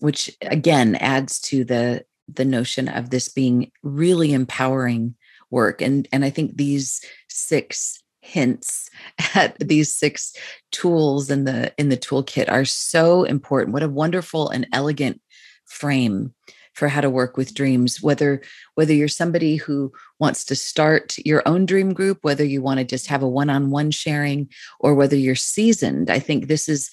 [0.00, 5.14] which again adds to the the notion of this being really empowering
[5.50, 8.90] work and and i think these six hints
[9.34, 10.34] at these six
[10.72, 15.20] tools in the in the toolkit are so important what a wonderful and elegant
[15.64, 16.34] frame
[16.72, 18.42] for how to work with dreams whether
[18.74, 22.84] whether you're somebody who wants to start your own dream group whether you want to
[22.84, 24.48] just have a one-on-one sharing
[24.80, 26.90] or whether you're seasoned i think this is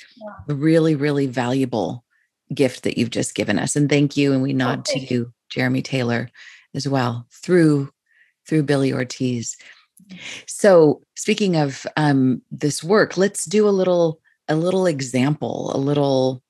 [0.47, 2.03] a really really valuable
[2.53, 5.05] gift that you've just given us and thank you and we oh, nod okay.
[5.05, 6.29] to you jeremy taylor
[6.73, 7.89] as well through
[8.47, 9.57] through Billie Ortiz.
[10.47, 16.43] So, speaking of um, this work, let's do a little a little example, a little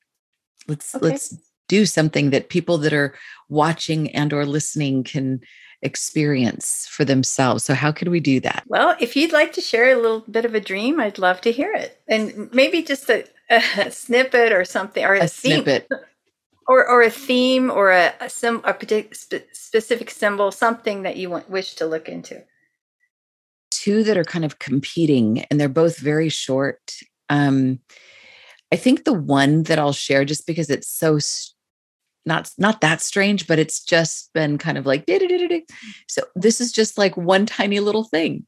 [0.68, 1.06] let's okay.
[1.06, 1.36] let's
[1.68, 3.16] do something that people that are
[3.50, 5.42] watching and or listening can
[5.82, 7.64] experience for themselves.
[7.64, 8.64] So how could we do that?
[8.68, 11.52] Well, if you'd like to share a little bit of a dream, I'd love to
[11.52, 12.02] hear it.
[12.08, 15.88] And maybe just a, a snippet or something or a, a snippet
[16.68, 18.76] or or a theme or a a, sim, a
[19.54, 22.44] specific symbol, something that you want, wish to look into.
[23.72, 26.96] Two that are kind of competing, and they're both very short.
[27.30, 27.80] Um,
[28.72, 31.20] I think the one that I'll share, just because it's so
[32.26, 35.06] not not that strange, but it's just been kind of like
[36.08, 36.24] so.
[36.36, 38.46] This is just like one tiny little thing.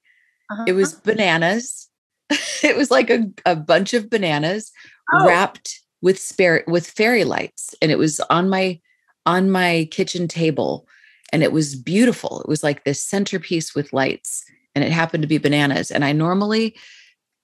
[0.52, 0.66] Uh-huh.
[0.68, 1.90] It was bananas.
[2.64, 4.72] it was like a, a bunch of bananas
[5.14, 5.28] oh.
[5.28, 8.80] wrapped with spare with fairy lights and it was on my
[9.26, 10.88] on my kitchen table
[11.34, 12.42] and it was beautiful.
[12.42, 16.12] It was like this centerpiece with lights and it happened to be bananas and i
[16.12, 16.76] normally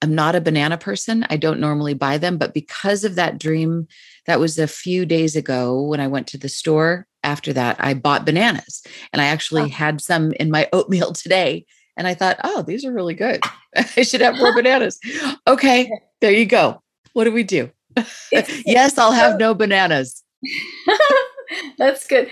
[0.02, 3.88] i'm not a banana person i don't normally buy them but because of that dream
[4.28, 7.94] that was a few days ago when i went to the store after that i
[7.94, 9.70] bought bananas and i actually oh.
[9.70, 11.66] had some in my oatmeal today
[11.98, 13.40] and i thought oh these are really good.
[13.76, 15.00] I should have more bananas.
[15.48, 16.82] Okay there you go.
[17.14, 17.72] What do we do
[18.32, 20.24] yes, I'll have no bananas.
[21.78, 22.30] That's good.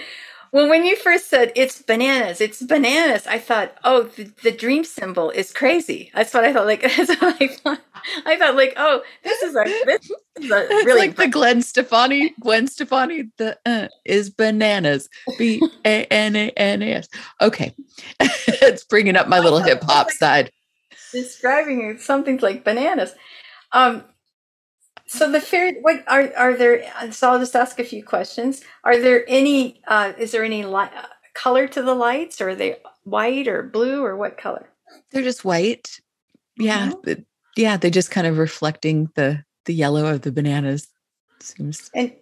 [0.51, 4.83] Well, when you first said it's bananas, it's bananas, I thought, oh, the, the dream
[4.83, 6.11] symbol is crazy.
[6.15, 6.65] That's what I thought.
[6.65, 7.81] Like, that's what I thought.
[8.25, 12.33] I thought, like, oh, this is a this is a really like the Glenn Stefani,
[12.39, 15.07] Gwen Stefani, the uh, is bananas.
[15.37, 17.09] B A N A N A S.
[17.41, 17.75] Okay.
[18.19, 20.51] it's bringing up my little hip hop side.
[21.11, 23.13] describing it, something like bananas.
[23.71, 24.03] Um,
[25.09, 26.83] so the fairy, what are are there?
[27.11, 28.61] So I'll just ask a few questions.
[28.83, 29.81] Are there any?
[29.87, 30.91] Uh, is there any light,
[31.33, 34.69] color to the lights, or are they white or blue, or what color?
[35.11, 35.99] They're just white.
[36.57, 36.89] Yeah.
[36.91, 37.03] Mhm.
[37.03, 37.25] the-
[37.57, 37.77] yeah.
[37.77, 40.87] They're just kind of reflecting the the yellow of the bananas.
[41.41, 42.13] Seems And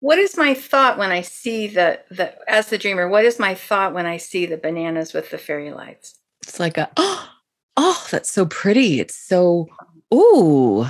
[0.00, 3.08] what is my thought when I see the the as the dreamer?
[3.08, 6.18] What is my thought when I see the bananas with the fairy lights?
[6.42, 7.28] it's like a oh,
[7.76, 9.00] oh, that's so pretty.
[9.00, 9.68] It's so
[10.12, 10.86] ooh,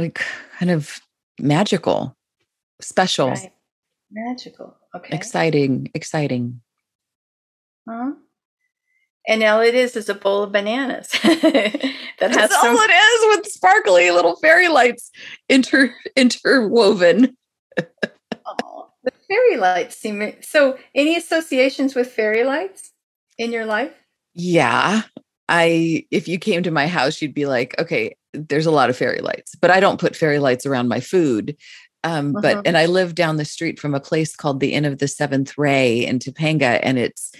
[0.00, 0.20] like
[0.58, 1.00] kind of
[1.38, 2.16] magical,
[2.80, 3.52] special, Right.
[4.10, 4.76] Magical.
[4.94, 5.14] Okay.
[5.14, 6.60] exciting, exciting.
[7.88, 8.12] Huh?
[9.28, 11.32] And all it is is a bowl of bananas that
[12.20, 15.10] has That's some all it is with sparkly little fairy lights
[15.48, 17.36] inter interwoven.
[18.46, 20.78] Oh, the fairy lights seem so.
[20.94, 22.90] Any associations with fairy lights
[23.38, 23.92] in your life?
[24.34, 25.02] Yeah.
[25.50, 28.96] I if you came to my house, you'd be like, okay, there's a lot of
[28.96, 31.56] fairy lights, but I don't put fairy lights around my food.
[32.04, 32.40] Um, Uh-huh.
[32.40, 35.08] but and I live down the street from a place called the Inn of the
[35.08, 37.32] Seventh Ray in Topanga, and it's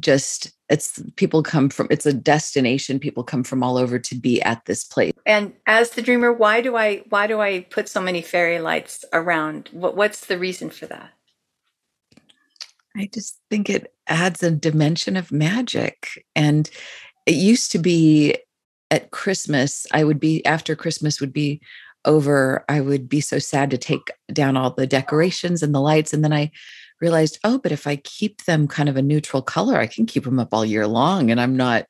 [0.00, 2.98] just it's people come from it's a destination.
[2.98, 5.12] People come from all over to be at this place.
[5.26, 9.04] And as the dreamer, why do I why do I put so many fairy lights
[9.12, 9.68] around?
[9.72, 11.10] What, what's the reason for that?
[12.96, 16.24] I just think it adds a dimension of magic.
[16.34, 16.68] And
[17.26, 18.36] it used to be
[18.90, 21.60] at Christmas, I would be after Christmas would be
[22.04, 26.12] over, I would be so sad to take down all the decorations and the lights.
[26.12, 26.50] And then I
[27.00, 30.24] realized, oh, but if I keep them kind of a neutral color, I can keep
[30.24, 31.30] them up all year long.
[31.30, 31.86] And I'm not,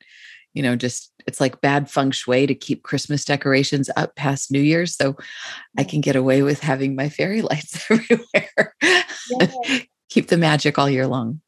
[0.55, 4.61] you know, just it's like bad feng shui to keep Christmas decorations up past New
[4.61, 4.97] Year's.
[4.97, 5.16] So
[5.79, 8.75] I can get away with having my fairy lights everywhere.
[10.09, 11.40] keep the magic all year long.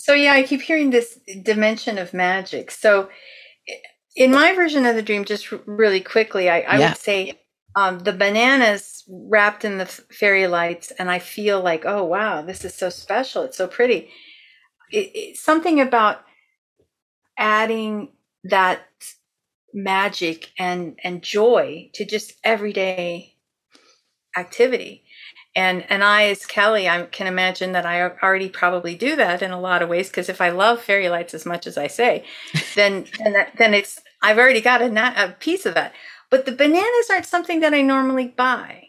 [0.00, 2.70] So yeah, I keep hearing this dimension of magic.
[2.70, 3.10] So
[4.16, 6.88] in my version of the dream, just really quickly, I, I Yeah.
[6.88, 7.40] would say
[7.76, 12.64] um, the bananas wrapped in the fairy lights, and I feel like, oh wow, this
[12.64, 13.44] is so special.
[13.44, 14.10] It's so pretty.
[14.92, 16.22] It, it, something about
[17.38, 18.12] adding
[18.44, 18.82] that
[19.74, 23.36] magic and and joy to just everyday
[24.36, 25.04] activity
[25.56, 29.50] and and i as kelly i can imagine that i already probably do that in
[29.50, 32.24] a lot of ways because if i love fairy lights as much as i say
[32.74, 35.92] then then, that, then it's i've already got a, a piece of that.
[36.30, 38.86] But the bananas aren't something that i normally buy.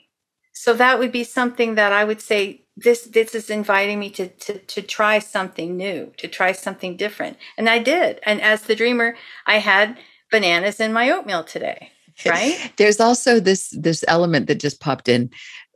[0.54, 4.28] So that would be something that i would say this this is inviting me to
[4.28, 7.38] to to try something new to try something different.
[7.58, 8.20] And i did.
[8.24, 9.16] And as the dreamer
[9.48, 9.98] i had
[10.32, 11.92] bananas in my oatmeal today
[12.26, 12.72] right?
[12.78, 15.30] There's also this this element that just popped in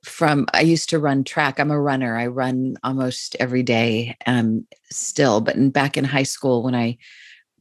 [0.06, 1.60] from I used to run track.
[1.60, 2.18] I'm a runner.
[2.18, 6.98] I run almost every day um still, but in, back in high school when I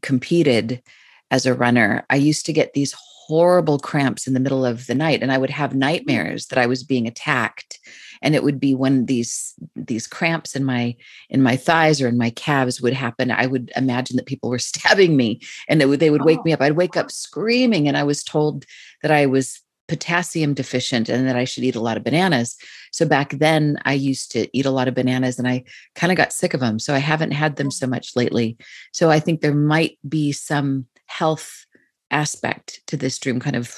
[0.02, 0.82] competed
[1.30, 2.94] as a runner, I used to get these
[3.26, 6.66] horrible cramps in the middle of the night and I would have nightmares that I
[6.66, 7.80] was being attacked
[8.20, 10.94] and it would be when these these cramps in my
[11.30, 14.58] in my thighs or in my calves would happen I would imagine that people were
[14.72, 16.42] stabbing me and would, they would wake Oh.
[16.44, 18.66] me up I'd wake up screaming and I was told
[19.00, 22.56] that I was potassium deficient and that I should eat a lot of bananas.
[22.92, 26.16] So back then I used to eat a lot of bananas and I kind of
[26.16, 26.78] got sick of them.
[26.78, 28.56] So I haven't had them so much lately.
[28.92, 31.66] So I think there might be some health
[32.10, 33.74] aspect to this dream kind of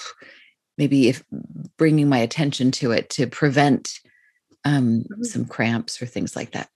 [0.78, 1.24] maybe if
[1.76, 3.98] bringing my attention to it to prevent
[4.64, 5.24] um, Mhm.
[5.24, 6.68] some cramps or things like that.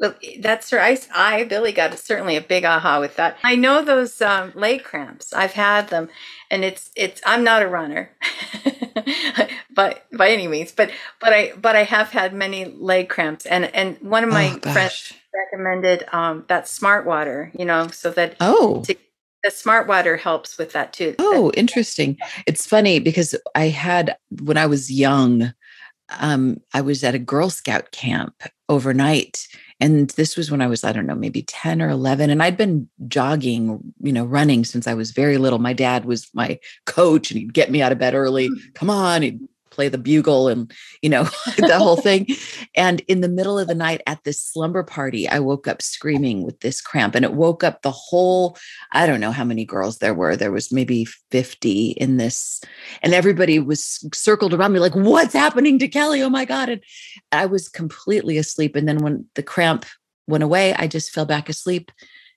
[0.00, 1.06] Well, that's right.
[1.14, 3.36] I, Billie, got certainly a big aha with that.
[3.42, 5.34] I know those um, leg cramps.
[5.34, 6.08] I've had them,
[6.50, 7.20] and it's it's.
[7.26, 8.10] I'm not a runner,
[9.74, 13.66] but by any means, but but I but I have had many leg cramps, and
[13.74, 17.52] and one of my oh, friends recommended um, that Smart Water.
[17.58, 18.96] You know, so that Oh, to-
[19.44, 21.14] the Smart Water helps with that too.
[21.18, 22.16] Oh, interesting.
[22.46, 25.52] It's funny because I had when I was young,
[26.18, 29.46] um, I was at a Girl Scout camp overnight.
[29.80, 32.28] And this was when I was, I don't know, maybe 10 or 11.
[32.28, 35.58] And I'd been jogging, you know, running since I was very little.
[35.58, 38.50] My dad was my coach and he'd get me out of bed early.
[38.74, 39.40] Come on, he'd
[39.80, 40.70] play the bugle and,
[41.00, 41.24] you know,
[41.56, 42.26] the whole thing.
[42.76, 46.42] And in the middle of the night at this slumber party, I woke up screaming
[46.42, 48.58] with this cramp and it woke up the whole
[48.92, 50.36] I don't know how many girls there were.
[50.36, 52.60] There was maybe 50 in this,
[53.02, 56.20] and everybody was circled around me like, What's happening to Kelly?
[56.22, 56.68] Oh my God.
[56.68, 56.82] And
[57.32, 58.76] I was completely asleep.
[58.76, 59.86] And then when the cramp
[60.26, 61.90] went away, I just fell back asleep.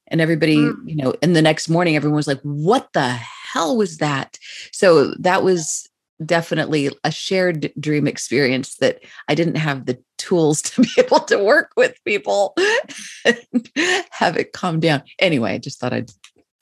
[0.07, 0.75] And everybody, mm.
[0.85, 4.37] you know, in the next morning, everyone was like, what the hell was that?
[4.71, 5.89] So that was
[6.25, 11.37] definitely a shared dream experience that I didn't have the tools to be able to
[11.37, 12.55] work with people
[13.25, 13.69] and
[14.11, 15.03] have it calm down.
[15.19, 16.11] Anyway, I just thought I'd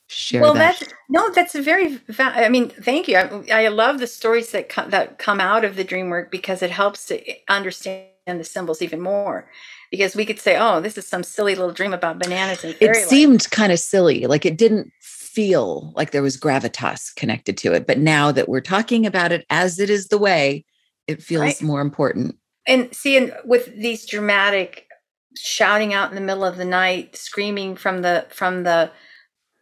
[0.07, 0.77] share well, that.
[0.79, 1.99] that's no, that's a very.
[2.19, 3.17] I mean, thank you.
[3.17, 6.61] I, I love the stories that come, that come out of the dream work because
[6.61, 9.49] it helps to understand the symbols even more.
[9.89, 12.95] Because we could say, "Oh, this is some silly little dream about bananas and It
[12.95, 14.91] seemed kind of silly, like it didn't
[15.33, 17.87] feel like there was gravitas connected to it.
[17.87, 20.65] But now that we're talking about it as it is the way,
[21.07, 21.61] it feels right.
[21.61, 22.35] more important.
[22.67, 24.87] And see, and with these dramatic
[25.37, 28.91] shouting out in the middle of the night, screaming from the from the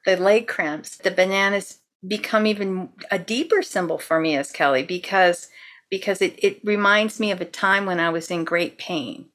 [0.05, 5.49] the leg cramps, the bananas become even a deeper symbol for me as Kelly because
[5.89, 9.29] because it, it reminds me of a time when I was in great pain.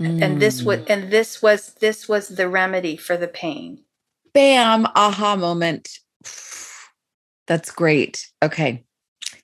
[0.00, 0.22] Mm.
[0.22, 0.90] And this was mm.
[0.90, 3.84] and this was this was the remedy for the pain
[4.34, 5.88] bam, aha moment.
[7.46, 8.28] That's great.
[8.42, 8.84] Okay.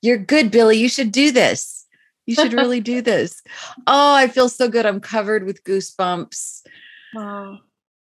[0.03, 0.78] You're good, Billie.
[0.78, 1.86] You should do this.
[2.26, 3.43] You should really do this.
[3.86, 4.86] Oh, I feel so good.
[4.86, 6.62] I'm covered with goosebumps.
[7.14, 7.61] Wow.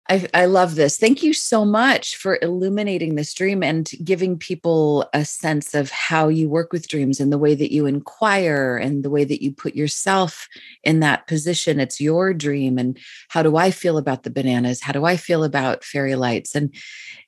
[0.09, 0.99] I, I love this.
[0.99, 6.29] Thank you so much for illuminating this dream and giving people a sense of how
[6.29, 9.53] you work with dreams and the way that you inquire and the way that you
[9.53, 10.49] put yourself
[10.85, 11.81] in that position.
[11.81, 12.79] It's your dream.
[12.79, 12.99] And
[13.29, 14.81] how do I feel about the bananas?
[14.81, 16.55] How do I feel about fairy lights?
[16.55, 16.73] And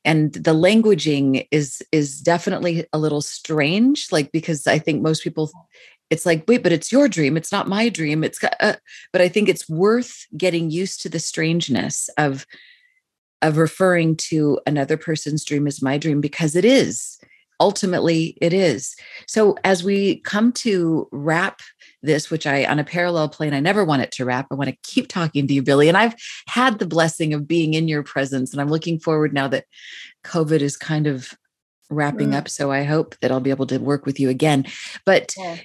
[0.04, 5.50] and the languaging is is definitely a little strange, like because I think most people
[6.10, 8.76] it's like wait but it's your dream it's not my dream it's uh,
[9.12, 12.46] but i think it's worth getting used to the strangeness of
[13.42, 17.18] of referring to another person's dream as my dream because it is.
[17.60, 18.94] Ultimately it is.
[19.26, 21.60] So as we come to wrap
[22.00, 24.70] this which i on a parallel plane i never want it to wrap i want
[24.70, 26.14] to keep talking to you billie and i've
[26.46, 29.64] had the blessing of being in your presence and i'm looking forward now that
[30.22, 31.34] covid is kind of
[31.90, 32.36] wrapping mm.
[32.36, 34.64] up so i hope that i'll be able to work with you again.
[35.04, 35.56] But yeah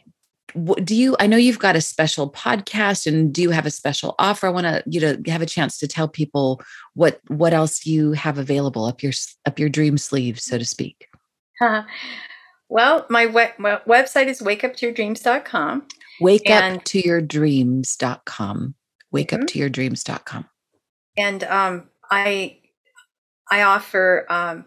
[0.84, 4.16] do you i know you've got a special podcast and do you have a special
[4.20, 4.48] offer?
[4.48, 6.62] I want to you to have a chance to tell people
[6.94, 9.14] what what else you have available up your
[9.46, 11.08] up your dream sleeve so to speak.
[12.70, 15.88] Well my, we- my website is wakeuptoyourdreams.com
[16.22, 18.74] wake and, up to your dreams.com
[19.12, 19.44] wake mm-hmm.
[19.44, 20.50] up to your dreams.com
[21.18, 22.58] and um i
[23.52, 24.66] i offer um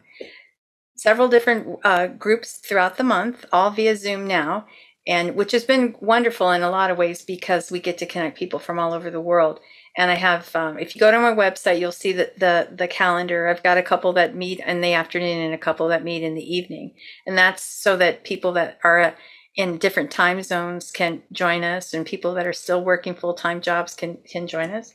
[0.97, 4.66] several different uh, groups throughout the month all via zoom now
[5.07, 8.36] and which has been wonderful in a lot of ways because we get to connect
[8.36, 9.61] people from all over the world.
[9.96, 12.88] And I have, um, if you go to my website, you'll see the, the the
[12.88, 13.48] calendar.
[13.48, 16.34] I've got a couple that meet in the afternoon and a couple that meet in
[16.34, 16.94] the evening,
[17.26, 19.14] and that's so that people that are
[19.54, 23.62] in different time zones can join us, and people that are still working full time
[23.62, 24.92] jobs can can join us.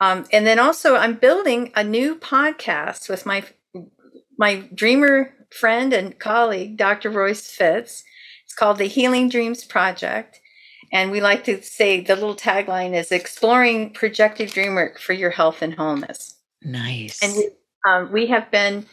[0.00, 3.44] Um, and then also, I'm building a new podcast with my
[4.38, 7.10] my dreamer friend and colleague, Dr.
[7.10, 8.04] Royce Fitz
[8.50, 10.40] it's called the Healing Dreams Project.
[10.92, 15.30] And we like to say the little tagline is exploring projective dream work for your
[15.30, 16.34] health and wholeness.
[16.60, 17.22] Nice.
[17.22, 17.48] And we,
[17.88, 18.86] um, we have been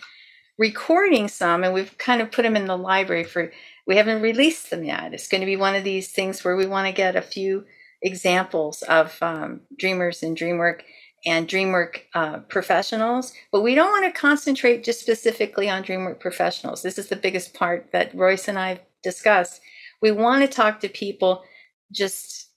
[0.60, 3.51] recording some and we've kind of put them in the library for,
[3.88, 5.16] we haven't released them yet.
[5.16, 7.66] It's going to be one of these things where we want to get a few
[8.03, 10.84] examples of um, dreamers and dream work
[11.26, 16.84] and DreamWork uh, professionals, but we don't want to concentrate just specifically on DreamWork professionals.
[16.84, 19.62] This is the biggest part that Royce and I discussed.
[20.02, 21.43] We want to talk to people
[21.91, 22.50] just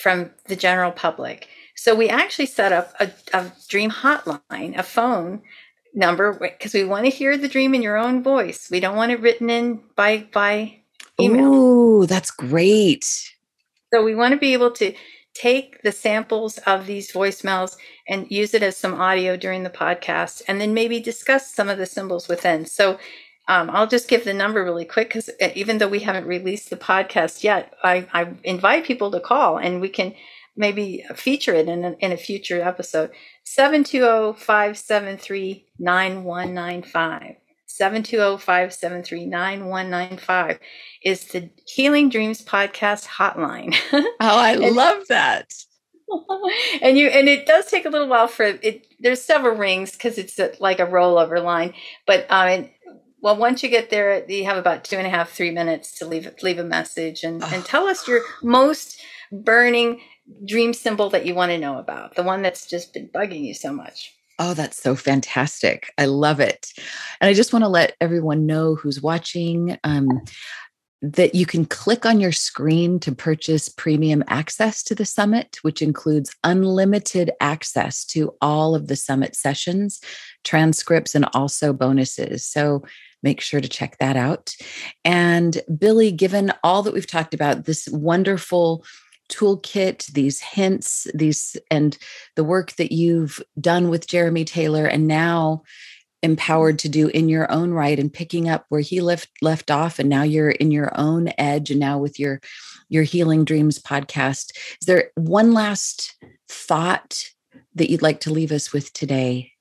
[0.00, 1.48] from the general public.
[1.76, 5.42] So we actually set up a, a dream hotline, a phone
[5.94, 8.68] number, because we want to hear the dream in your own voice.
[8.70, 10.80] We don't want it written in by by
[11.20, 11.50] email.
[11.52, 13.04] Oh, that's great.
[13.92, 14.94] So we want to be able to
[15.34, 17.76] take the samples of these voicemails
[18.08, 21.78] and use it as some audio during the podcast and then maybe discuss some of
[21.78, 22.66] the symbols within.
[22.66, 22.98] So
[23.50, 26.70] um, I'll just give the number really quick because uh, even though we haven't released
[26.70, 30.14] the podcast yet, I, I, invite people to call and we can
[30.56, 33.10] maybe feature it in a, in a future episode.
[33.42, 37.34] 720 573 9195.
[37.80, 40.58] 720-573-9195
[41.04, 43.76] is the Healing Dreams podcast hotline.
[43.92, 45.52] oh, I love that.
[46.82, 50.18] and you and it does take a little while for it there's several rings because
[50.18, 51.72] it's a, like a rollover line
[52.06, 52.68] but um
[53.22, 56.06] well once you get there you have about two and a half three minutes to
[56.06, 57.50] leave leave a message and, oh.
[57.52, 59.00] and tell us your most
[59.32, 60.00] burning
[60.46, 63.54] dream symbol that you want to know about the one that's just been bugging you
[63.54, 65.92] so much Oh, that's so fantastic.
[65.98, 66.72] I love it.
[67.20, 69.76] And I just want to let everyone know who's watching.
[69.84, 70.08] Um,
[71.02, 75.80] that you can click on your screen to purchase premium access to the summit, which
[75.80, 80.00] includes unlimited access to all of the summit sessions,
[80.44, 82.44] transcripts, and also bonuses.
[82.44, 82.84] So
[83.22, 84.54] make sure to check that out.
[85.04, 88.84] And Billie, given all that we've talked about, this wonderful
[89.30, 91.96] toolkit, these hints, these and
[92.36, 95.62] the work that you've done with Jeremy Taylor, and now
[96.22, 99.98] empowered to do in your own right and picking up where he left left off
[99.98, 102.40] and now you're in your own edge and now with your
[102.88, 106.14] your healing dreams podcast is there one last
[106.48, 107.24] thought
[107.74, 109.52] that you'd like to leave us with today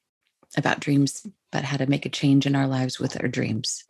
[0.57, 3.83] about dreams about how to make a change in our lives with our dreams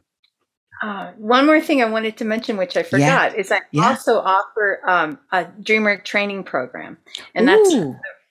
[0.82, 3.39] uh, one more thing I wanted to mention, which I forgot, yeah.
[3.39, 3.89] is I yeah.
[3.89, 6.97] also offer um, a DreamWork training program,
[7.36, 7.70] and that's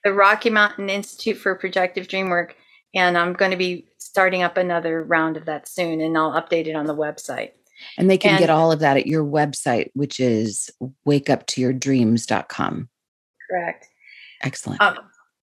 [0.04, 2.52] the Rocky Mountain Institute for Projective Dreamwork.
[2.94, 6.66] And I'm going to be starting up another round of that soon, and I'll update
[6.66, 7.50] it on the website.
[7.98, 10.70] And they can and, get all of that at your website, which is
[11.06, 12.88] wakeuptoyourdreams.com.
[13.50, 13.88] Correct.
[14.42, 14.80] Excellent.
[14.80, 14.98] Um,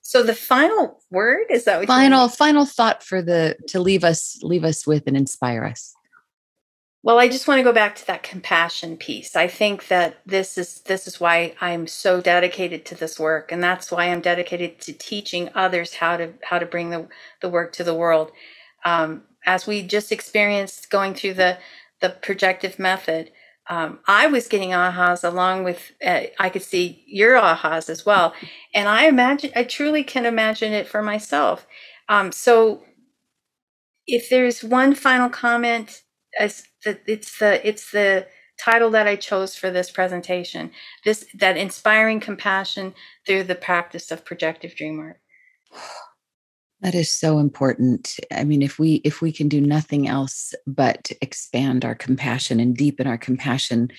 [0.08, 4.64] so the final word is that final final thought for the to leave us leave
[4.64, 5.96] us with and inspire us.
[7.02, 9.36] Well, I just want to go back to that compassion piece.
[9.36, 13.64] I think that this is this is why I'm so dedicated to this work and
[13.64, 17.08] that's why I'm dedicated to teaching others how to how to bring the
[17.42, 18.32] the work to the world.
[18.86, 21.58] Um, as we just experienced going through the
[22.00, 23.32] the projective method,
[23.68, 28.34] um, I was getting ahas along with uh, I could see your ahas as well,
[28.74, 31.66] and I imagine I truly can imagine it for myself.
[32.08, 32.84] Um, so,
[34.06, 36.04] if there's one final comment
[36.40, 38.28] as the, it's the it's the
[38.60, 40.72] title that I chose for this presentation.
[41.04, 42.94] This that inspiring compassion
[43.26, 45.20] through the practice of projective dream work.
[46.82, 48.20] That is so important.
[48.32, 52.76] I mean, if we if we can do nothing else but expand our compassion and
[52.76, 53.90] deepen our compassion,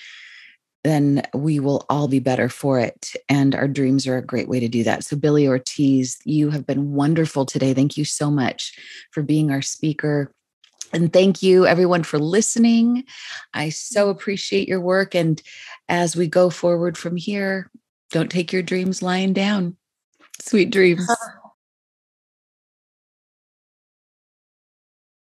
[0.85, 3.13] then we will all be better for it.
[3.29, 5.05] And our dreams are a great way to do that.
[5.05, 7.75] So, Billie Ortiz, you have been wonderful today.
[7.75, 8.79] Thank you so much
[9.11, 10.31] for being our speaker
[10.93, 13.05] and thank you, everyone, for listening.
[13.55, 15.15] I so appreciate your work.
[15.15, 15.43] And
[15.89, 17.71] as we go forward from here,
[18.11, 19.77] don't take your dreams lying down.
[20.41, 21.07] Sweet dreams.